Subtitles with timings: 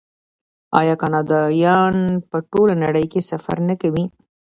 [0.79, 1.95] آیا کاناډایان
[2.29, 4.05] په ټوله نړۍ کې سفر نه کوي؟